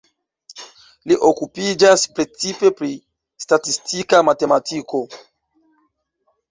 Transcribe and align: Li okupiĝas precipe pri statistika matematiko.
Li 1.11 1.17
okupiĝas 1.27 2.05
precipe 2.15 2.73
pri 2.81 2.91
statistika 3.47 4.25
matematiko. 4.31 5.05